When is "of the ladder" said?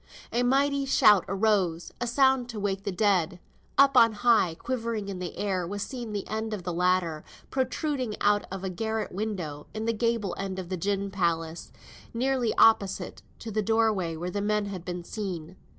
6.55-7.23